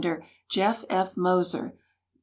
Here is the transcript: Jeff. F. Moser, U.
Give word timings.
Jeff. 0.49 0.83
F. 0.89 1.15
Moser, 1.15 1.73
U. 1.75 1.79